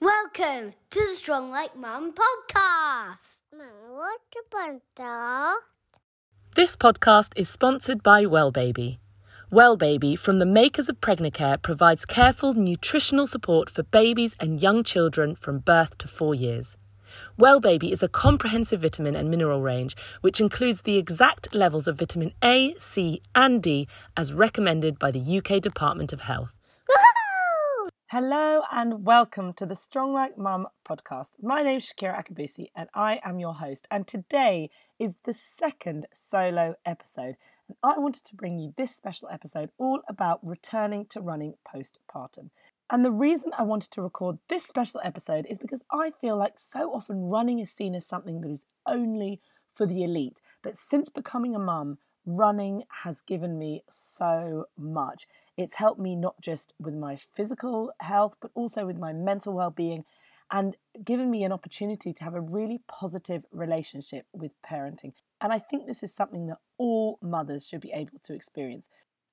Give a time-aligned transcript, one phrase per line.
[0.00, 3.40] Welcome to the Strong Like Mum podcast.
[3.50, 5.56] What about
[6.54, 9.00] This podcast is sponsored by Well Baby.
[9.50, 14.84] Well Baby, from the makers of Pregnacare, provides careful nutritional support for babies and young
[14.84, 16.76] children from birth to four years.
[17.36, 21.98] Well Baby is a comprehensive vitamin and mineral range which includes the exact levels of
[21.98, 26.57] vitamin A, C, and D as recommended by the UK Department of Health.
[28.10, 31.32] Hello and welcome to the Strong Like Mum podcast.
[31.42, 33.86] My name is Shakira Akabusi and I am your host.
[33.90, 37.36] And today is the second solo episode.
[37.68, 42.48] And I wanted to bring you this special episode all about returning to running postpartum.
[42.88, 46.58] And the reason I wanted to record this special episode is because I feel like
[46.58, 50.40] so often running is seen as something that is only for the elite.
[50.62, 55.26] But since becoming a mum, running has given me so much.
[55.58, 59.72] It's helped me not just with my physical health, but also with my mental well
[59.72, 60.04] being
[60.52, 65.12] and given me an opportunity to have a really positive relationship with parenting.
[65.40, 68.88] And I think this is something that all mothers should be able to experience.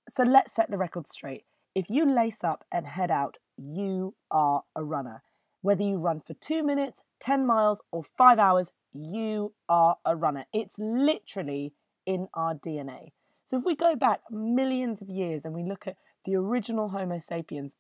[0.10, 1.46] So let's set the record straight.
[1.76, 5.22] If you lace up and head out, you are a runner.
[5.62, 10.46] Whether you run for two minutes, 10 miles, or five hours, you are a runner.
[10.52, 11.74] It's literally
[12.06, 13.10] in our DNA.
[13.46, 17.20] So if we go back millions of years and we look at the original Homo
[17.20, 17.76] sapiens,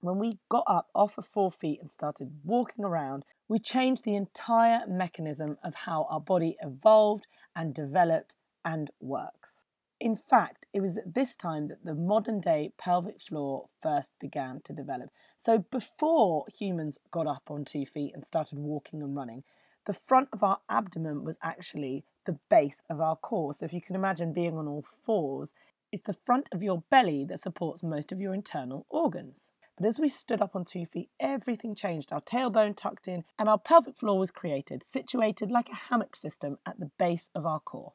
[0.00, 4.16] when we got up off of four feet and started walking around, we changed the
[4.16, 9.64] entire mechanism of how our body evolved and developed and works.
[10.00, 14.60] In fact, it was at this time that the modern day pelvic floor first began
[14.64, 15.10] to develop.
[15.38, 19.44] So, before humans got up on two feet and started walking and running,
[19.86, 23.54] the front of our abdomen was actually the base of our core.
[23.54, 25.54] So, if you can imagine being on all fours,
[25.92, 29.52] it's the front of your belly that supports most of your internal organs.
[29.76, 32.12] But as we stood up on two feet, everything changed.
[32.12, 36.58] Our tailbone tucked in, and our pelvic floor was created, situated like a hammock system
[36.66, 37.92] at the base of our core.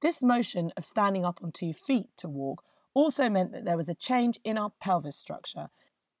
[0.00, 2.62] This motion of standing up on two feet to walk
[2.94, 5.68] also meant that there was a change in our pelvis structure.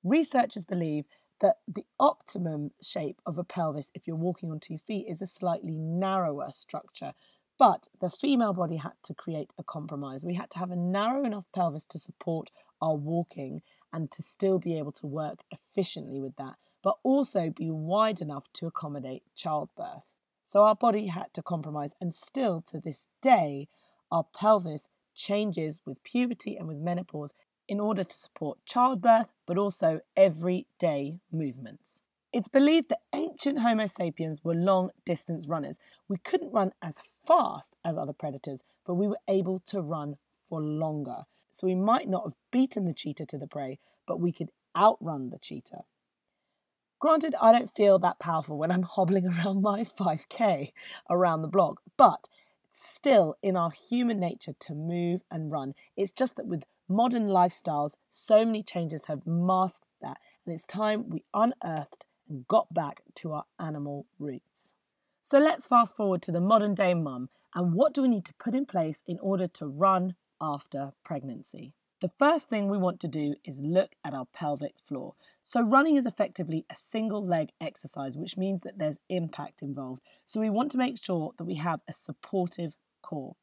[0.02, 1.04] Researchers believe
[1.40, 5.26] that the optimum shape of a pelvis, if you're walking on two feet, is a
[5.26, 7.12] slightly narrower structure.
[7.58, 10.24] But the female body had to create a compromise.
[10.24, 14.60] We had to have a narrow enough pelvis to support our walking and to still
[14.60, 16.54] be able to work efficiently with that,
[16.84, 20.04] but also be wide enough to accommodate childbirth.
[20.44, 23.68] So our body had to compromise, and still to this day,
[24.10, 27.34] our pelvis changes with puberty and with menopause
[27.66, 32.02] in order to support childbirth, but also everyday movements.
[32.30, 35.78] It's believed that ancient Homo sapiens were long distance runners.
[36.08, 40.16] We couldn't run as fast as other predators, but we were able to run
[40.46, 41.22] for longer.
[41.48, 45.30] So we might not have beaten the cheetah to the prey, but we could outrun
[45.30, 45.84] the cheetah.
[47.00, 50.72] Granted, I don't feel that powerful when I'm hobbling around my 5k
[51.08, 52.28] around the block, but
[52.70, 55.74] still in our human nature to move and run.
[55.96, 61.08] It's just that with modern lifestyles, so many changes have masked that, and it's time
[61.08, 64.74] we unearthed and got back to our animal roots.
[65.22, 68.34] So let's fast forward to the modern day mum and what do we need to
[68.34, 71.72] put in place in order to run after pregnancy?
[72.00, 75.14] The first thing we want to do is look at our pelvic floor.
[75.42, 80.02] So, running is effectively a single leg exercise, which means that there's impact involved.
[80.24, 83.34] So, we want to make sure that we have a supportive core.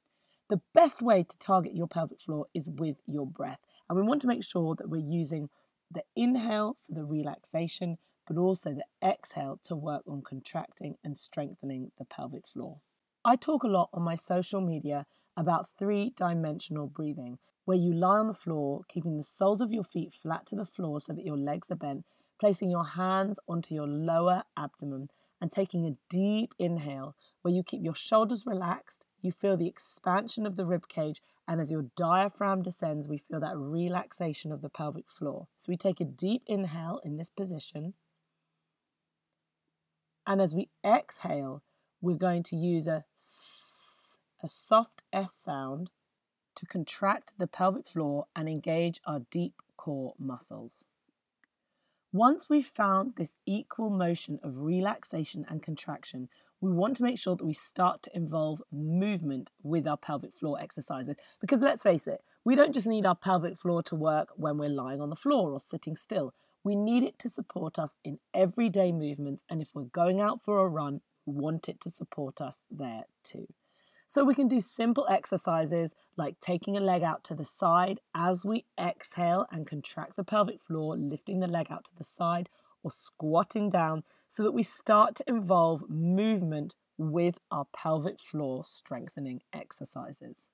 [0.50, 3.60] The best way to target your pelvic floor is with your breath.
[3.90, 5.50] And we want to make sure that we're using
[5.92, 7.98] the inhale for the relaxation,
[8.28, 12.80] but also the exhale to work on contracting and strengthening the pelvic floor.
[13.24, 15.06] I talk a lot on my social media
[15.38, 19.84] about three dimensional breathing, where you lie on the floor, keeping the soles of your
[19.84, 22.06] feet flat to the floor so that your legs are bent,
[22.40, 25.10] placing your hands onto your lower abdomen,
[25.42, 30.46] and taking a deep inhale where you keep your shoulders relaxed, you feel the expansion
[30.46, 34.70] of the rib cage, and as your diaphragm descends, we feel that relaxation of the
[34.70, 35.48] pelvic floor.
[35.58, 37.94] So we take a deep inhale in this position.
[40.28, 41.62] And as we exhale,
[42.02, 43.06] we're going to use a,
[44.44, 45.90] a soft S sound
[46.56, 50.84] to contract the pelvic floor and engage our deep core muscles.
[52.12, 56.30] Once we've found this equal motion of relaxation and contraction,
[56.62, 60.58] we want to make sure that we start to involve movement with our pelvic floor
[60.60, 61.16] exercises.
[61.42, 64.70] Because let's face it, we don't just need our pelvic floor to work when we're
[64.70, 66.34] lying on the floor or sitting still.
[66.66, 70.58] We need it to support us in everyday movements, and if we're going out for
[70.58, 73.46] a run, we want it to support us there too.
[74.08, 78.44] So we can do simple exercises like taking a leg out to the side as
[78.44, 82.50] we exhale and contract the pelvic floor, lifting the leg out to the side,
[82.82, 89.42] or squatting down so that we start to involve movement with our pelvic floor strengthening
[89.54, 90.50] exercises.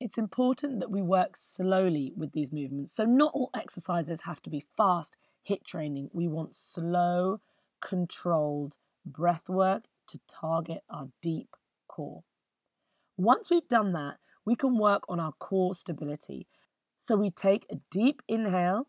[0.00, 2.94] It's important that we work slowly with these movements.
[2.94, 5.14] So, not all exercises have to be fast
[5.46, 6.08] HIIT training.
[6.14, 7.42] We want slow,
[7.80, 11.54] controlled breath work to target our deep
[11.86, 12.24] core.
[13.18, 14.16] Once we've done that,
[14.46, 16.46] we can work on our core stability.
[16.96, 18.86] So, we take a deep inhale,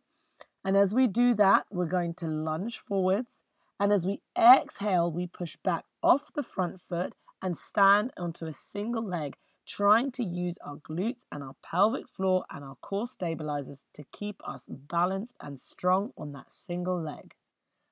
[0.64, 3.42] and as we do that, we're going to lunge forwards.
[3.82, 8.54] And as we exhale, we push back off the front foot and stand onto a
[8.54, 9.36] single leg
[9.72, 14.42] trying to use our glutes and our pelvic floor and our core stabilizers to keep
[14.46, 17.34] us balanced and strong on that single leg.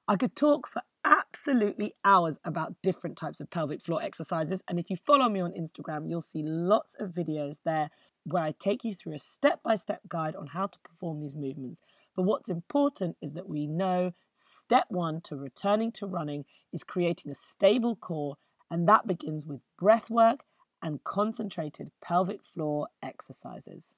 [0.05, 4.89] I could talk for absolutely hours about different types of pelvic floor exercises, and if
[4.89, 7.89] you follow me on Instagram, you'll see lots of videos there
[8.25, 11.35] where I take you through a step by step guide on how to perform these
[11.35, 11.81] movements.
[12.13, 16.43] But what's important is that we know step one to returning to running
[16.73, 18.35] is creating a stable core,
[18.69, 20.43] and that begins with breath work
[20.81, 23.95] and concentrated pelvic floor exercises.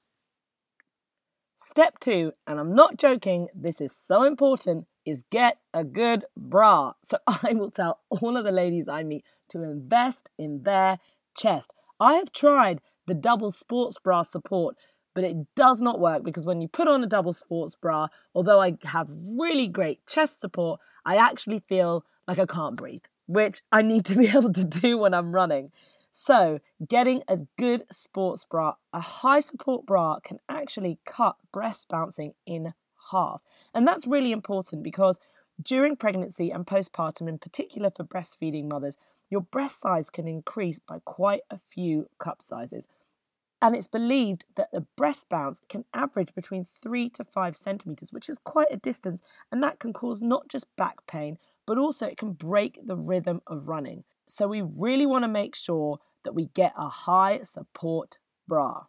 [1.56, 6.94] Step two, and I'm not joking, this is so important, is get a good bra.
[7.04, 10.98] So I will tell all of the ladies I meet to invest in their
[11.36, 11.72] chest.
[12.00, 14.76] I have tried the double sports bra support,
[15.14, 18.60] but it does not work because when you put on a double sports bra, although
[18.60, 19.08] I have
[19.38, 24.16] really great chest support, I actually feel like I can't breathe, which I need to
[24.16, 25.70] be able to do when I'm running.
[26.14, 32.34] So, getting a good sports bra, a high support bra, can actually cut breast bouncing
[32.44, 32.74] in
[33.10, 33.42] half.
[33.72, 35.18] And that's really important because
[35.60, 38.98] during pregnancy and postpartum, in particular for breastfeeding mothers,
[39.30, 42.88] your breast size can increase by quite a few cup sizes.
[43.62, 48.28] And it's believed that the breast bounce can average between three to five centimeters, which
[48.28, 52.18] is quite a distance, and that can cause not just back pain, but also it
[52.18, 54.04] can break the rhythm of running.
[54.32, 58.18] So we really want to make sure that we get a high support
[58.48, 58.84] bra.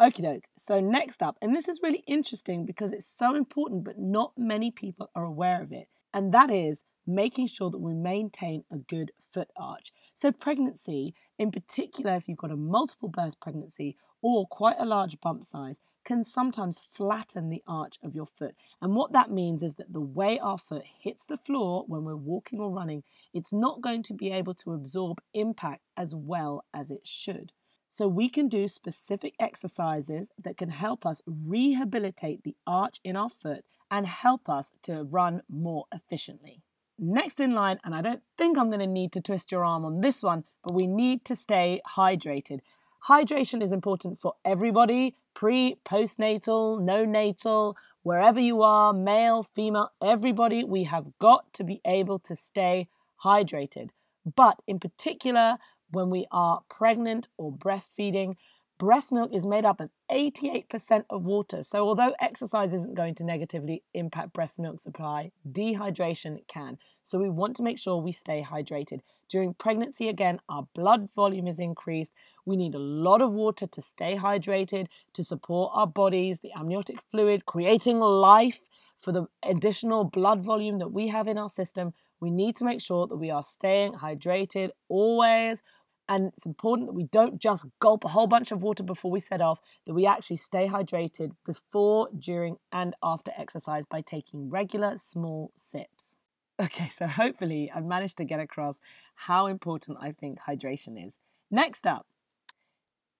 [0.00, 0.44] Okie doke.
[0.56, 4.70] So next up, and this is really interesting because it's so important, but not many
[4.70, 9.12] people are aware of it, and that is making sure that we maintain a good
[9.30, 9.92] foot arch.
[10.14, 15.20] So pregnancy, in particular, if you've got a multiple birth pregnancy or quite a large
[15.20, 18.54] bump size, can sometimes flatten the arch of your foot.
[18.80, 22.16] And what that means is that the way our foot hits the floor when we're
[22.16, 23.02] walking or running,
[23.34, 27.52] it's not going to be able to absorb impact as well as it should.
[27.90, 33.30] So, we can do specific exercises that can help us rehabilitate the arch in our
[33.30, 36.62] foot and help us to run more efficiently.
[36.98, 39.84] Next in line, and I don't think I'm going to need to twist your arm
[39.84, 42.60] on this one, but we need to stay hydrated.
[43.08, 50.64] Hydration is important for everybody pre, postnatal, no natal, wherever you are, male, female, everybody.
[50.64, 52.88] We have got to be able to stay
[53.22, 53.90] hydrated.
[54.34, 55.58] But in particular,
[55.90, 58.36] when we are pregnant or breastfeeding,
[58.78, 61.62] breast milk is made up of 88% of water.
[61.62, 66.78] So, although exercise isn't going to negatively impact breast milk supply, dehydration can.
[67.04, 69.00] So, we want to make sure we stay hydrated.
[69.28, 72.12] During pregnancy, again, our blood volume is increased.
[72.44, 77.00] We need a lot of water to stay hydrated, to support our bodies, the amniotic
[77.10, 78.60] fluid, creating life
[78.98, 81.92] for the additional blood volume that we have in our system.
[82.20, 85.62] We need to make sure that we are staying hydrated always.
[86.08, 89.20] And it's important that we don't just gulp a whole bunch of water before we
[89.20, 94.98] set off, that we actually stay hydrated before, during, and after exercise by taking regular
[94.98, 96.16] small sips.
[96.58, 98.80] Okay, so hopefully I've managed to get across
[99.14, 101.18] how important I think hydration is.
[101.50, 102.06] Next up,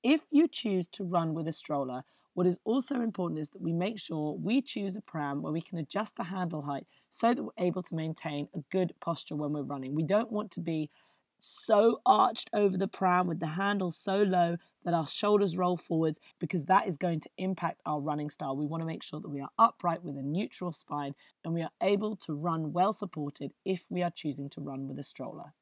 [0.02, 3.72] if you choose to run with a stroller, what is also important is that we
[3.72, 7.42] make sure we choose a pram where we can adjust the handle height so that
[7.42, 9.94] we're able to maintain a good posture when we're running.
[9.94, 10.90] We don't want to be
[11.38, 16.20] so arched over the pram with the handle so low that our shoulders roll forwards
[16.38, 18.56] because that is going to impact our running style.
[18.56, 21.14] We want to make sure that we are upright with a neutral spine
[21.44, 24.98] and we are able to run well supported if we are choosing to run with
[24.98, 25.52] a stroller.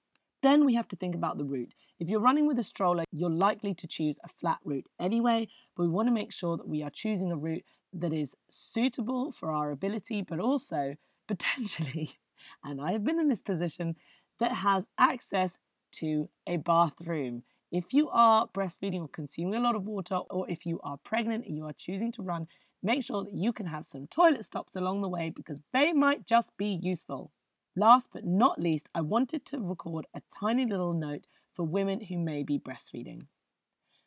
[0.43, 1.73] Then we have to think about the route.
[1.99, 5.85] If you're running with a stroller, you're likely to choose a flat route anyway, but
[5.85, 7.65] we want to make sure that we are choosing a route
[7.95, 12.19] that is suitable for our ability, but also potentially,
[12.65, 13.97] and I have been in this position,
[14.41, 15.59] that has access
[15.93, 17.43] to a bathroom.
[17.71, 21.47] If you are breastfeeding or consuming a lot of water, or if you are pregnant
[21.47, 22.47] and you are choosing to run,
[22.83, 26.27] make sure that you can have some toilet stops along the way because they might
[26.27, 27.33] just be useful.
[27.77, 32.19] Last but not least, I wanted to record a tiny little note for women who
[32.19, 33.23] may be breastfeeding.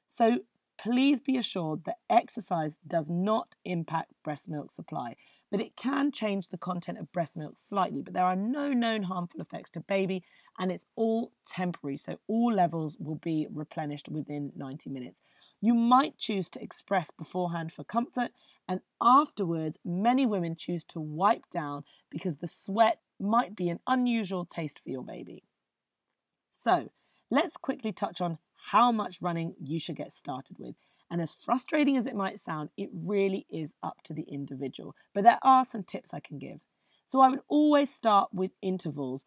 [0.08, 0.40] So
[0.78, 5.16] please be assured that exercise does not impact breast milk supply.
[5.52, 8.02] But it can change the content of breast milk slightly.
[8.02, 10.24] But there are no known harmful effects to baby,
[10.58, 15.22] and it's all temporary, so all levels will be replenished within 90 minutes.
[15.62, 18.32] You might choose to express beforehand for comfort,
[18.68, 24.46] and afterwards, many women choose to wipe down because the sweat might be an unusual
[24.46, 25.44] taste for your baby.
[26.50, 26.90] So,
[27.32, 28.38] let's quickly touch on
[28.72, 30.76] how much running you should get started with.
[31.10, 34.96] And as frustrating as it might sound, it really is up to the individual.
[35.14, 36.62] But there are some tips I can give.
[37.06, 39.24] So I would always start with intervals.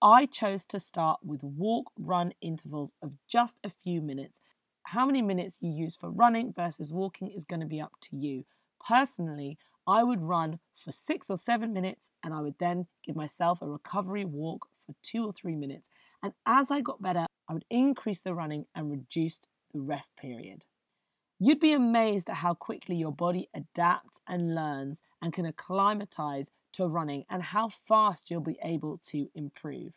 [0.00, 4.40] I chose to start with walk run intervals of just a few minutes.
[4.84, 8.16] How many minutes you use for running versus walking is going to be up to
[8.16, 8.44] you.
[8.86, 13.60] Personally, I would run for six or seven minutes and I would then give myself
[13.60, 15.88] a recovery walk for two or three minutes.
[16.22, 19.40] And as I got better, I would increase the running and reduce
[19.72, 20.64] the rest period.
[21.38, 26.86] You'd be amazed at how quickly your body adapts and learns and can acclimatize to
[26.86, 29.94] running and how fast you'll be able to improve.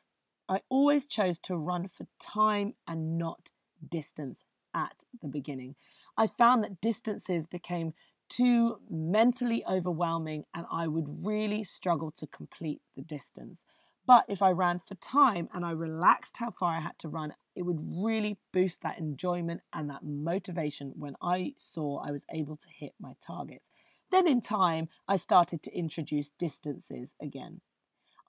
[0.50, 3.52] I always chose to run for time and not
[3.88, 5.76] distance at the beginning.
[6.18, 7.94] I found that distances became
[8.30, 13.66] too mentally overwhelming and I would really struggle to complete the distance.
[14.06, 17.34] But if I ran for time and I relaxed how far I had to run,
[17.58, 22.56] it would really boost that enjoyment and that motivation when I saw I was able
[22.56, 23.72] to hit my targets.
[24.12, 27.62] Then in time, I started to introduce distances again.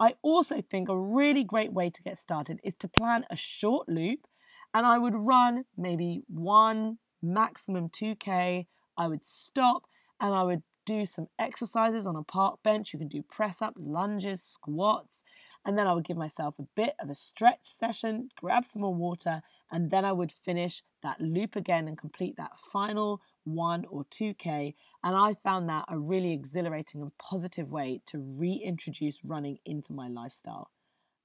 [0.01, 3.89] I also think a really great way to get started is to plan a short
[3.89, 4.27] loop
[4.73, 8.67] and I would run maybe one, maximum 2K.
[8.97, 9.83] I would stop
[10.21, 12.95] and I would do some exercises on a park bench.
[12.95, 15.23] You can do press up, lunges, squats.
[15.69, 18.95] And then I would give myself a bit of a stretch session, grab some more
[18.95, 24.07] water, and then I would finish that loop again and complete that final one or
[24.07, 24.75] 2K.
[25.05, 30.09] And I found that a really exhilarating and positive way to reintroduce running into my
[30.09, 30.71] lifestyle.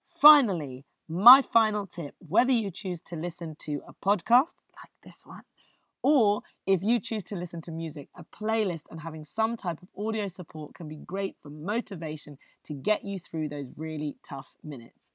[0.04, 5.44] Finally, my final tip whether you choose to listen to a podcast like this one
[6.04, 9.88] or if you choose to listen to music, a playlist and having some type of
[9.98, 15.14] audio support can be great for motivation to get you through those really tough minutes.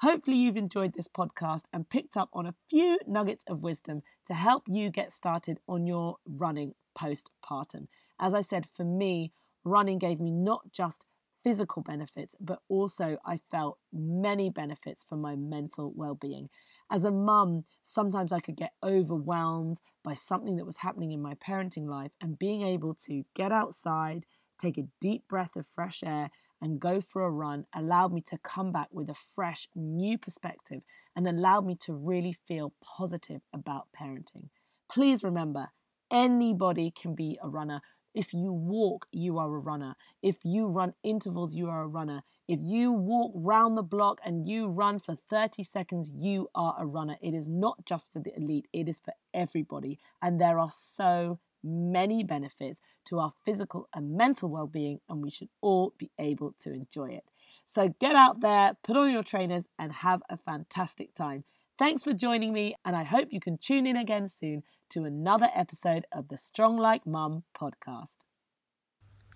[0.00, 4.34] Hopefully, you've enjoyed this podcast and picked up on a few nuggets of wisdom to
[4.34, 7.88] help you get started on your running postpartum.
[8.20, 9.32] As I said, for me,
[9.64, 11.04] running gave me not just
[11.42, 16.50] physical benefits, but also I felt many benefits for my mental well being
[16.90, 21.34] as a mum, sometimes I could get overwhelmed by something that was happening in my
[21.34, 24.26] parenting life, and being able to get outside,
[24.58, 26.30] take a deep breath of fresh air,
[26.60, 30.82] and go for a run allowed me to come back with a fresh, new perspective
[31.14, 34.48] and allowed me to really feel positive about parenting.
[34.90, 35.68] Please remember,
[36.10, 37.80] anybody can be a runner.
[38.14, 39.94] If you walk, you are a runner.
[40.22, 42.22] If you run intervals, you are a runner.
[42.48, 46.86] If you walk round the block and you run for 30 seconds, you are a
[46.86, 47.16] runner.
[47.20, 49.98] It is not just for the elite, it is for everybody.
[50.22, 55.28] And there are so many benefits to our physical and mental well being, and we
[55.28, 57.24] should all be able to enjoy it.
[57.66, 61.44] So get out there, put on your trainers, and have a fantastic time.
[61.78, 65.50] Thanks for joining me, and I hope you can tune in again soon to another
[65.54, 68.27] episode of the Strong Like Mum podcast.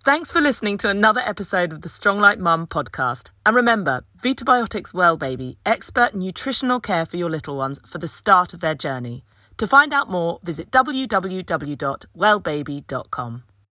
[0.05, 3.31] Thanks for listening to another episode of the Strong Like Mum podcast.
[3.47, 8.53] And remember, Vitabiotics Well Baby, expert nutritional care for your little ones for the start
[8.53, 9.23] of their journey.
[9.59, 13.43] To find out more, visit www.wellbaby.com.